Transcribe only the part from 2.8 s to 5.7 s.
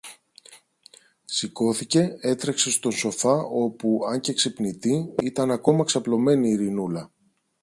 σοφά όπου, αν και ξυπνητή, ήταν